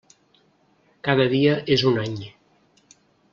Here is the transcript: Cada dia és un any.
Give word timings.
Cada 1.07 1.27
dia 1.33 1.53
és 1.77 1.85
un 1.93 2.01
any. 2.05 2.17